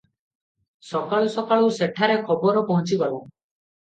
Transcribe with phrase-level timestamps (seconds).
[0.91, 3.21] ସକାଳୁ ସକାଳୁ ସେଠାରେ ଖବର ପହଞ୍ଚିଗଲା।